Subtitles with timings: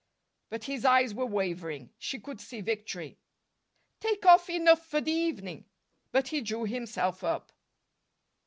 [0.49, 1.91] But his eyes were wavering.
[1.99, 3.19] She could see victory.
[3.99, 5.65] "Take off enough for the evening."
[6.11, 7.51] But he drew himself up.